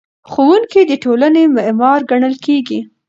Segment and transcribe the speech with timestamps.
[0.31, 2.79] ښوونکی د ټولنې معمار ګڼل کېږي.